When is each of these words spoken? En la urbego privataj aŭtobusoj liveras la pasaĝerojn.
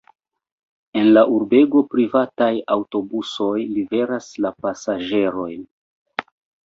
En 1.01 1.09
la 1.17 1.21
urbego 1.33 1.83
privataj 1.91 2.49
aŭtobusoj 2.77 3.53
liveras 3.77 4.31
la 4.47 4.53
pasaĝerojn. 4.67 5.61